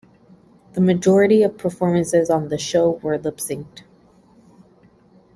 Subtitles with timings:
[0.73, 3.83] The majority of performances on the show were lip synched.